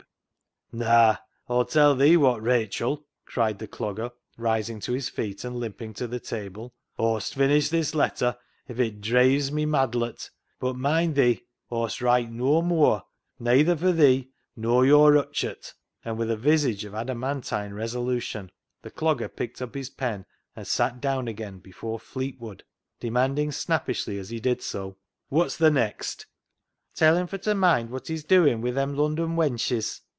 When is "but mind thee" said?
10.61-11.41